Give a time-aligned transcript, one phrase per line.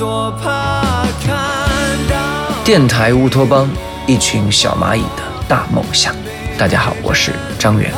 [0.00, 1.36] 多怕看
[2.08, 3.68] 到电台乌托邦，
[4.06, 6.16] 一群小蚂蚁的大梦想。
[6.58, 7.92] 大家好，我是张远。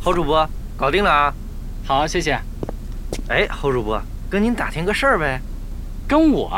[0.00, 1.34] 侯主播，搞定了啊！
[1.84, 2.38] 好，谢谢。
[3.28, 4.00] 哎，侯主播，
[4.30, 5.40] 跟您打听个事儿呗。
[6.06, 6.48] 跟我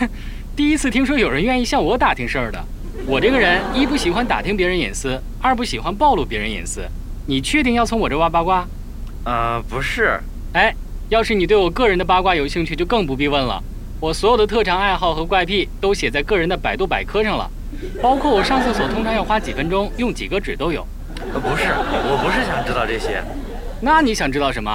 [0.56, 2.62] 第一次听说有人愿意向我打听事儿的。
[3.06, 6.82] 我这个人一不喜欢打听别人隐私，二不喜欢暴露别人隐私。
[7.26, 8.66] 你确定要从我这挖八卦？
[9.24, 10.20] 呃，不是，
[10.52, 10.74] 哎，
[11.08, 13.62] 要是你对我个人的八卦有兴趣，就更不必问了。
[14.00, 17.50] 我所有的特长、爱好和怪癖都写在个人的百度百科上了，
[18.02, 20.86] 包括我上厕所通常要花几分钟、用几个纸都有。
[21.32, 23.22] 呃，不是，我不是想知道这些。
[23.80, 24.70] 那你想知道什么？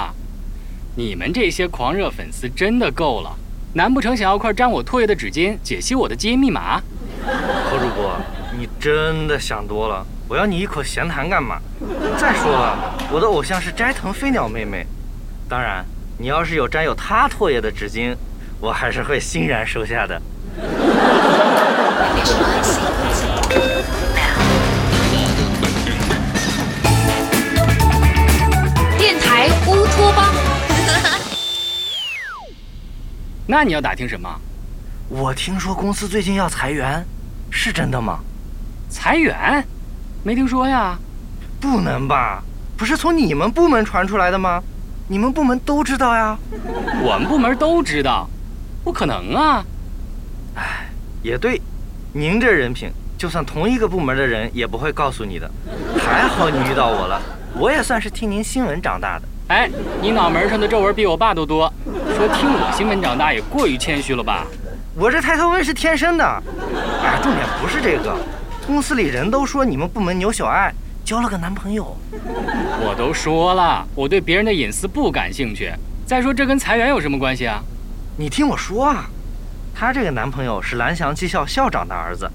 [0.96, 3.36] 你们这些狂热粉丝真的够了！
[3.76, 6.80] 难不成想要块沾我唾液的纸巾解析我的基因密码？
[7.22, 8.16] 何主播，
[8.58, 10.02] 你真的想多了。
[10.26, 11.58] 我要你一口闲谈干嘛？
[12.16, 14.86] 再说了，我的偶像是斋藤飞鸟妹妹。
[15.46, 15.84] 当然，
[16.16, 18.16] 你要是有沾有她唾液的纸巾，
[18.62, 20.22] 我还是会欣然收下的。
[33.48, 34.28] 那你要打听什么？
[35.08, 37.06] 我听说公司最近要裁员，
[37.48, 38.18] 是真的吗？
[38.90, 39.64] 裁员？
[40.24, 40.98] 没听说呀。
[41.60, 42.42] 不能吧？
[42.76, 44.60] 不是从你们部门传出来的吗？
[45.06, 46.36] 你们部门都知道呀。
[47.04, 48.28] 我们部门都知道，
[48.82, 49.64] 不可能啊！
[50.56, 50.88] 唉，
[51.22, 51.62] 也对，
[52.12, 55.48] 您这人品，就算同一个部门的人也不会告诉你的。
[56.04, 57.22] 还好你遇到我了，
[57.54, 59.28] 我也算是听您新闻长大的。
[59.48, 59.70] 哎，
[60.02, 61.72] 你脑门上的皱纹比我爸都多，
[62.16, 64.46] 说听我新闻长大也过于谦虚了吧？
[64.94, 66.24] 我这抬头纹是天生的。
[67.04, 68.16] 哎，重点不是这个，
[68.66, 70.72] 公司里人都说你们部门牛小爱
[71.04, 71.94] 交了个男朋友。
[72.80, 75.70] 我都说了，我对别人的隐私不感兴趣。
[76.06, 77.60] 再说这跟裁员有什么关系啊？
[78.16, 79.04] 你听我说啊，
[79.74, 82.26] 她这个男朋友是蓝翔技校校长的儿子，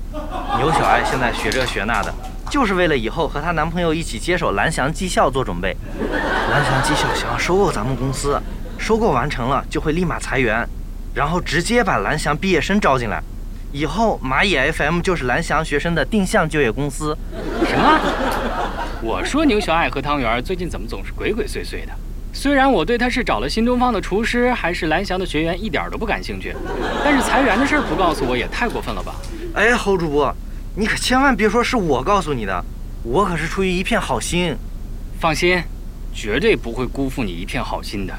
[0.59, 2.13] 牛小爱现在学这学那的，
[2.51, 5.75] 就是为了以后和她男朋友一起接手蓝翔技校做准备。
[6.51, 8.39] 蓝翔技校想要收购咱们公司，
[8.81, 10.67] 收购完成了就会立马裁员，
[11.13, 13.21] 然后直接把蓝翔毕业生招进来，
[13.71, 17.15] 以后蚂蚁 FM 就是蓝翔学生的定向就业公司。
[17.67, 17.99] 什么？
[19.03, 21.91] 我说牛小爱和汤圆最近怎么总是鬼鬼祟祟的？
[22.33, 26.55] 虽然我对他是找了新东方的厨师还是蓝翔的学员一点都不感兴趣，
[27.03, 29.13] 但是裁员的事儿不告诉我也太过分了吧？
[29.53, 30.35] 哎，侯主播，
[30.75, 32.65] 你可千万别说是我告诉你的，
[33.03, 34.55] 我可是出于一片好心。
[35.19, 35.61] 放心，
[36.13, 38.13] 绝对不会辜负你一片好心的。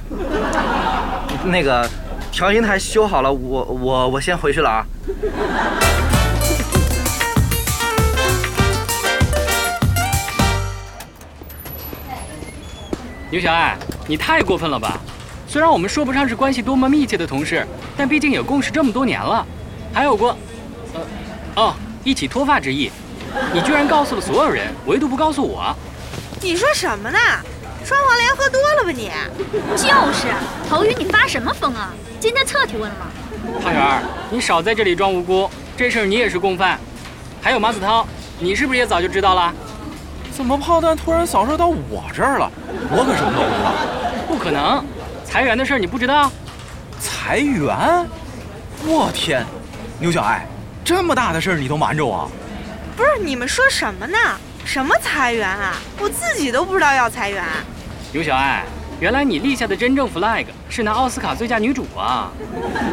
[1.46, 1.88] 那个
[2.30, 4.86] 调音台修好了，我我我先回去了啊。
[13.30, 13.76] 牛小爱，
[14.06, 15.00] 你太过分了吧？
[15.46, 17.66] 虽然我们说不上是关系多么密切的同事，
[17.96, 19.46] 但毕竟也共事这么多年了，
[19.92, 20.36] 还有过，
[20.94, 21.00] 呃，
[21.56, 22.90] 哦，一起脱发之意。
[23.54, 25.74] 你居然告诉了所有人，唯独不告诉我。
[26.42, 27.18] 你说什么呢？
[27.92, 29.10] 双黄连喝多了吧你？
[29.76, 30.28] 就是，
[30.66, 31.90] 头鱼，你发什么疯啊？
[32.18, 33.06] 今天测体温了吗？
[33.62, 36.78] 汤圆儿，你少在这里装无辜，这事儿你也是共犯。
[37.42, 38.06] 还有马子涛，
[38.38, 39.52] 你是不是也早就知道了？
[40.34, 42.50] 怎么炮弹突然扫射到我这儿了？
[42.90, 43.74] 我可什么都不知道。
[44.26, 44.82] 不可能，
[45.22, 46.32] 裁员的事儿你不知道？
[46.98, 48.08] 裁员？
[48.86, 49.44] 我天，
[49.98, 50.46] 牛小爱，
[50.82, 52.26] 这么大的事儿你都瞒着我？
[52.96, 54.16] 不是你们说什么呢？
[54.64, 55.74] 什么裁员啊？
[55.98, 57.44] 我自己都不知道要裁员。
[58.12, 58.62] 牛小爱，
[59.00, 62.30] 原来你立下的真正 flag 是拿奥斯卡最佳女主啊！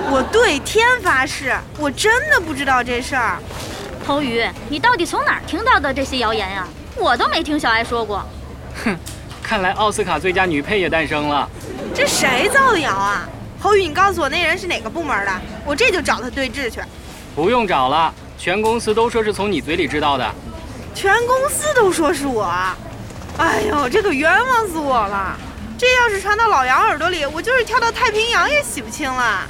[0.09, 3.37] 我对天发誓，我真的不知道这事儿。
[4.05, 6.65] 头鱼，你到底从哪儿听到的这些谣言呀、
[6.95, 8.25] 我都没听小爱说过。
[8.85, 8.97] 哼，
[9.43, 11.49] 看来奥斯卡最佳女配也诞生了。
[11.93, 13.27] 这谁造的谣啊？
[13.59, 15.31] 侯宇，你告诉我那人是哪个部门的，
[15.65, 16.79] 我这就找他对质去。
[17.35, 20.25] 不用找了，全公司都说是从你嘴里知道的。
[20.95, 22.49] 全公司都说是我，
[23.39, 25.35] 哎呦，这可冤枉死我了！
[25.77, 29.47] 这要是传到老杨耳朵里，我就是跳到太平洋也洗不清了。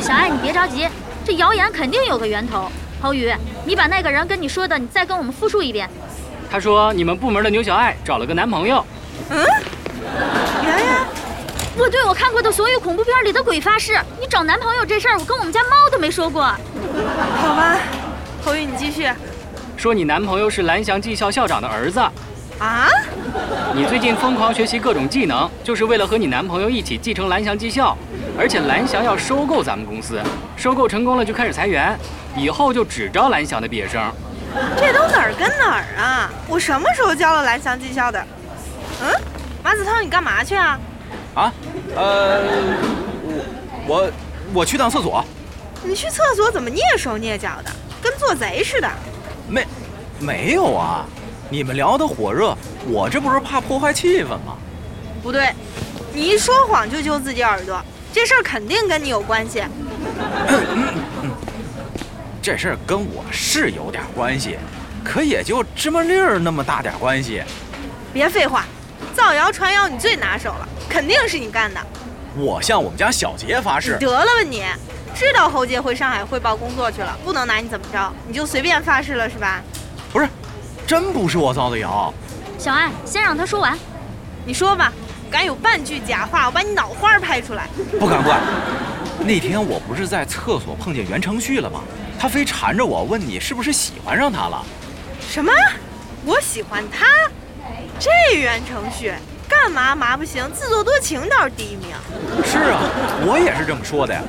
[0.00, 0.88] 小爱，你别着急，
[1.24, 2.70] 这谣言肯定有个源头。
[3.02, 3.34] 侯宇，
[3.64, 5.90] 你把那个人跟你说的，你再跟我们复述一遍。
[6.48, 8.84] 他说你们部门的牛小爱找了个男朋友。
[9.30, 9.44] 嗯，
[10.62, 10.86] 圆圆，
[11.76, 16.44] 我对我看过的所有恐怖片里的鬼发誓，你找男朋友这事儿，我跟我们家猫都没说过。
[16.44, 17.76] 好吧，
[18.44, 19.10] 侯宇，你继续。
[19.76, 21.98] 说你男朋友是蓝翔技校校长的儿子，
[22.60, 22.88] 啊？
[23.74, 27.96] 你最近疯狂学习各种技能，就是为了和你男朋友一起继承蓝翔技校，
[28.38, 30.20] 而且蓝翔要收购咱们公司，
[30.56, 31.98] 收购成功了就开始裁员，
[32.36, 34.02] 以后就只招蓝翔的毕业生。
[34.76, 36.30] 这都哪儿跟哪儿啊？
[36.46, 38.22] 我什么时候交了蓝翔技校的？
[39.02, 39.10] 嗯，
[39.62, 40.78] 马子涛，你干嘛去啊？
[41.34, 41.52] 啊，
[41.96, 42.42] 呃，
[43.86, 44.12] 我我
[44.52, 45.24] 我去趟厕所，
[45.82, 47.70] 你去厕所怎么蹑手蹑脚的，
[48.02, 48.90] 跟做贼似的？
[49.48, 49.66] 没
[50.18, 51.06] 没有啊？
[51.48, 52.56] 你们聊得火热，
[52.88, 54.56] 我这不是怕破坏气氛吗？
[55.22, 55.50] 不对，
[56.12, 57.80] 你一说谎就揪自己耳朵，
[58.12, 59.62] 这事儿肯定跟你有关系。
[62.42, 64.56] 这事儿跟我是有点关系，
[65.04, 67.40] 可也就芝麻粒儿那么大点关系。
[68.12, 68.64] 别废话，
[69.14, 71.80] 造谣传谣你最拿手了，肯定是你干的。
[72.34, 74.64] 我向我们家小杰发誓，得了吧你，
[75.14, 79.62] 知道侯杰回上海汇报工作去了，不能拿你怎么着，你就随便发誓了是吧？
[80.12, 80.28] 不是，
[80.84, 82.12] 真不是我造的谣。
[82.58, 83.76] 小艾，先让他说完。
[84.44, 84.92] 你说吧，
[85.30, 87.68] 敢有半句假话，我把你脑花拍出来。
[87.98, 88.40] 不敢不敢。
[89.24, 91.80] 那天我不是在厕所碰见袁承旭了吗？
[92.18, 94.64] 他非缠着我问你是不是喜欢上他了。
[95.28, 95.52] 什么？
[96.24, 97.06] 我喜欢他？
[97.98, 99.12] 这袁承旭
[99.48, 101.88] 干嘛嘛不行，自作多情倒是第一名。
[102.44, 102.80] 是啊，
[103.26, 104.20] 我也是这么说的呀。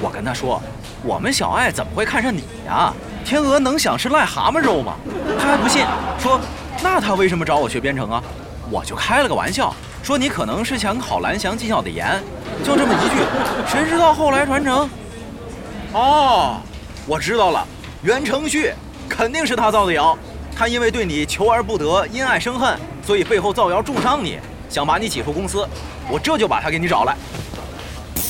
[0.00, 0.62] 我跟他说，
[1.02, 2.92] 我们小爱怎么会看上你呀？
[3.24, 4.94] 天鹅能想吃癞蛤蟆肉吗？
[5.38, 5.84] 他还不信，
[6.18, 6.40] 说
[6.82, 8.22] 那他为什么找我学编程啊？
[8.70, 12.22] 我就开了个玩笑，说你可能是想考蓝翔技校的研，
[12.62, 13.16] 就这么一句，
[13.66, 14.88] 谁知道后来传承？
[15.92, 16.60] 哦，
[17.06, 17.66] 我知道了，
[18.02, 18.74] 袁承旭
[19.08, 20.16] 肯定是他造的谣，
[20.54, 24.38] 他因为对你求而不得，因爱生恨，所以背后造谣重伤你，
[24.68, 25.66] 想把你挤出公司，
[26.10, 27.16] 我这就把他给你找来。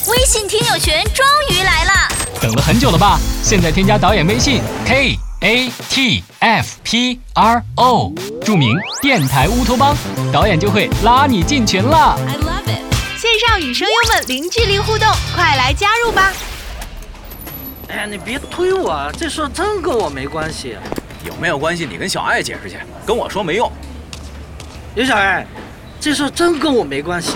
[0.06, 1.93] 微信听友群终于来了，
[2.41, 3.19] 等了很久了吧？
[3.43, 8.12] 现在添加导演微信 k a t f p r o，
[8.44, 9.94] 著名电台乌托邦，
[10.32, 12.19] 导演就会拉你进群了。
[13.17, 16.32] 线上与声优们零距离互动，快来加入吧！
[17.88, 20.76] 哎呀，你别推我，啊，这事儿真跟我没关系。
[21.25, 21.87] 有没有关系？
[21.88, 22.76] 你跟小爱解释去，
[23.06, 23.70] 跟我说没用。
[24.96, 25.46] 刘小爱，
[26.00, 27.35] 这事儿真跟我没关系。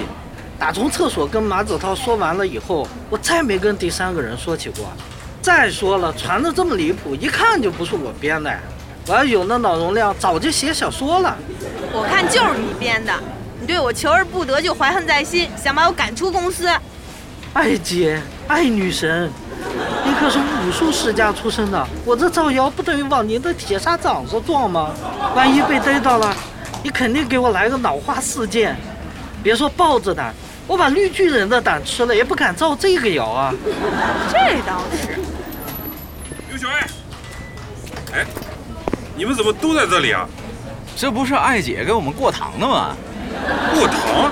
[0.58, 4.92] 打从厕所跟马子涛说完了以后，我再没跟第三个人说起过。
[5.42, 8.50] 再说了，传的这么离谱，一看就不是我编的。
[9.08, 11.36] 我要有那脑容量，早就写小说了。
[11.92, 13.12] 我看就是你编的，
[13.60, 16.70] 你对我求而不得就怀恨在心，想把我赶出公司。
[17.54, 19.28] 爱姐，爱女神，
[20.04, 24.92] 你可是武术世家出身的，我这造谣不等于往您的铁砂掌上撞吗？
[25.34, 26.32] 万一被逮到了，
[26.84, 28.76] 你肯定给我来个脑花四溅。
[29.42, 30.32] 别说豹子胆，
[30.68, 33.52] 我把绿巨人的胆吃了，也不敢造这个谣啊。
[34.30, 35.20] 这倒是。
[36.62, 36.86] 刘小爱，
[38.12, 38.26] 哎，
[39.16, 40.28] 你们怎么都在这里啊？
[40.96, 42.94] 这不是爱姐给我们过堂的吗？
[43.74, 44.30] 过堂？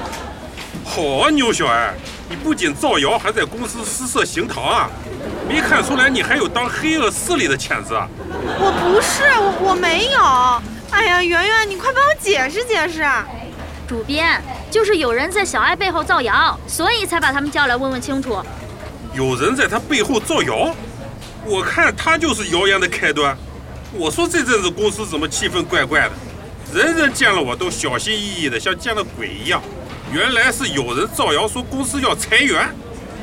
[0.84, 1.92] 好啊，牛小爱，
[2.28, 4.88] 你不仅造谣，还在公司私设行堂啊！
[5.48, 8.06] 没看出来你还有当黑恶势力的潜质啊！
[8.60, 10.96] 我不是，我我没有。
[10.96, 13.04] 哎呀，圆圆，你快帮我解释解释。
[13.88, 14.40] 主编，
[14.70, 18.40] 就是有人在小爱背后造谣，所以才把他们叫来问问清楚。
[19.14, 20.72] 有人在他背后造谣，
[21.46, 23.36] 我看他就是谣言的开端。
[23.92, 26.12] 我说这阵子公司怎么气氛怪怪的，
[26.72, 29.60] 人人见了我都小心翼翼的，像见了鬼一样。
[30.12, 32.68] 原来是有人造谣说公司要裁员，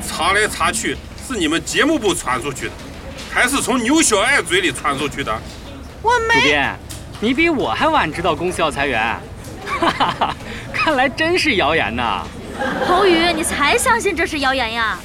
[0.07, 0.97] 查来查去
[1.27, 2.71] 是你们节目部传出去的，
[3.31, 5.33] 还是从牛小爱嘴里传出去的？
[6.01, 6.41] 我没。
[6.41, 6.75] 主编，
[7.19, 9.01] 你比我还晚知道公司要裁员，
[9.65, 10.35] 哈哈哈，
[10.73, 12.25] 看来真是谣言呐。
[12.85, 14.97] 侯宇，你才相信这是谣言呀？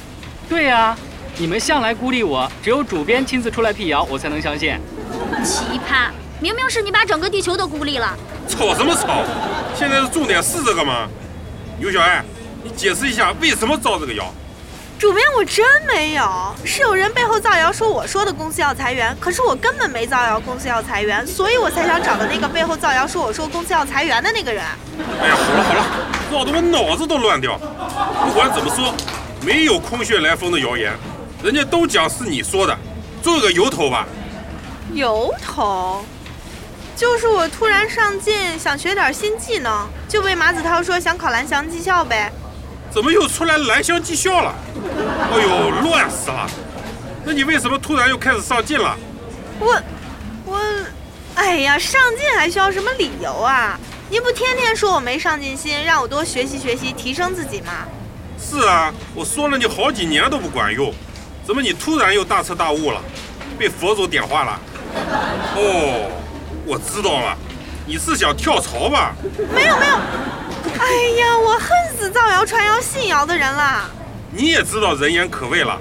[0.49, 0.97] 对呀、
[1.35, 4.77] 你们向来孤立我，只有主编亲自出来辟谣，我才能相信。
[5.43, 6.09] 奇葩，
[6.39, 8.15] 明明是你把整个地球都孤立了。
[8.47, 9.23] 吵什么吵？
[9.75, 11.07] 现在的重点是这个吗？
[11.79, 12.23] 牛小爱，
[12.63, 14.31] 你解释一下为什么造这个谣？
[14.99, 24.63] 主编，我真没有，是有人背后造谣说我说的公司要裁员，可是我根本没造谣公司要裁员，所以我才想找的那个背后造谣说我说公司要裁员的那个人。
[25.19, 25.85] 哎呀，好了好了，
[26.31, 27.57] 闹得我脑子都乱掉。
[28.23, 28.93] 不管怎么说，
[29.41, 30.93] 没有空穴来风的谣言，
[31.43, 32.73] 人家都讲是你说的，
[33.21, 34.07] 做个由头吧？
[34.93, 36.05] 由头，
[36.95, 42.31] 就是我突然上进，想学点新技能，就被马子涛说想考蓝翔技校呗。
[42.89, 44.55] 怎么又出来蓝翔技校了？
[45.33, 46.49] 哎呦，乱死了！
[47.25, 48.95] 那你为什么突然又开始上进了？
[49.59, 49.81] 我，
[50.45, 50.61] 我，
[51.35, 53.77] 哎呀，上进还需要什么理由啊？
[54.09, 57.85] 您不天天说我没上进心，让我多学习学习，提升自己吗？
[58.39, 60.93] 是啊，我说了你好几年都不管用，
[61.45, 63.01] 怎么你突然又大彻大悟了？
[63.57, 64.59] 被佛祖点化了？
[65.55, 66.09] 哦，
[66.65, 67.37] 我知道了，
[67.85, 69.13] 你是想跳槽吧？
[69.53, 69.95] 没有没有，
[70.79, 70.85] 哎
[71.19, 73.89] 呀，我恨死造谣传谣信谣的人了。
[74.31, 75.79] 你也知道人言可畏了。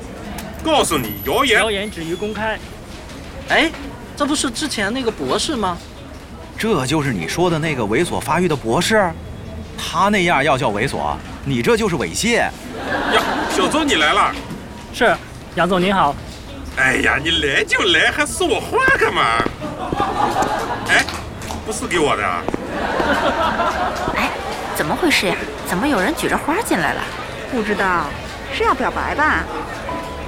[0.62, 2.59] 告诉你，谣言谣言止于公开。
[3.49, 3.71] 哎，
[4.16, 5.78] 这不是之前那个博士吗？
[6.59, 9.11] 这就是你说的那个猥琐发育的博士？
[9.78, 12.37] 他那样要叫猥琐，你这就是猥亵。
[12.37, 12.52] 呀，
[13.50, 14.33] 小周你来了。
[14.95, 15.16] 是，
[15.54, 16.14] 杨总您好。
[16.76, 19.44] 哎呀，你来就来，还说我话干嘛？
[20.88, 21.04] 哎，
[21.66, 22.42] 不是给我的啊。
[24.16, 24.30] 哎，
[24.75, 25.37] 怎么回事呀？
[25.66, 27.02] 怎么有人举着花进来了？
[27.50, 28.06] 不知道，
[28.54, 29.44] 是要表白吧？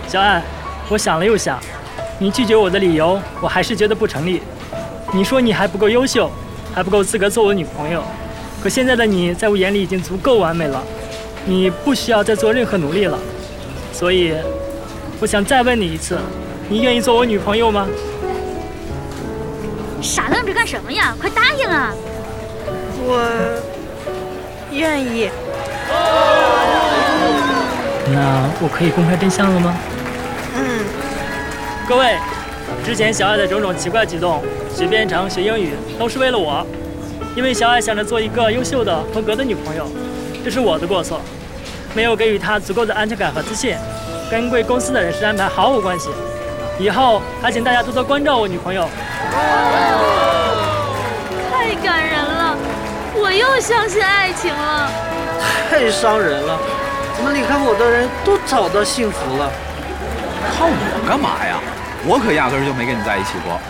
[0.07, 0.43] 小艾，
[0.91, 1.59] 我想了又想，
[2.19, 4.43] 你拒绝我的理由，我还是觉得不成立。
[5.11, 6.31] 你说你还不够优秀，
[6.75, 8.05] 还不够资格做我女朋友，
[8.63, 10.83] 可现在的你在我眼里已经足够完美了，
[11.47, 13.19] 你不需要再做任何努力了。
[13.91, 14.35] 所以，
[15.25, 16.19] 我想再问你一次，
[16.69, 17.89] 你愿意做我女朋友吗？
[20.03, 21.17] 傻愣着干什么呀？
[21.19, 21.95] 快答应啊！
[22.99, 23.63] 我
[24.71, 25.31] 愿意。
[28.13, 29.75] 那我可以公开真相了吗？
[30.59, 30.85] 嗯。
[31.89, 32.19] 各位，
[32.85, 34.43] 之前小爱的种种奇怪举动，
[34.77, 36.67] 学编程、学英语，都是为了我。
[37.35, 39.91] 因为小爱想着做一个优秀的、合格的女朋友，
[40.45, 41.19] 这是我的过错，
[41.95, 43.75] 没有给予她足够的安全感和自信，
[44.35, 46.11] 跟贵公司的人事安排毫无关系。
[46.77, 48.89] 以后还请大家多多关照我女朋友。
[51.53, 52.57] 太感人了，
[53.15, 54.91] 我又相信爱情了。
[55.71, 56.59] 太伤人了，
[57.17, 59.49] 怎么离开我的人都找到幸福了？
[60.59, 61.61] 靠我干嘛呀？
[62.05, 63.61] 我可压根儿就没跟你在一起过。